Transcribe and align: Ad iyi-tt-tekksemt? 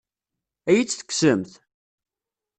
Ad 0.69 0.75
iyi-tt-tekksemt? 0.75 1.51